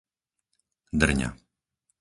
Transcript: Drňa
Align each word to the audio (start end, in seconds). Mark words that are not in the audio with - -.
Drňa 0.99 1.29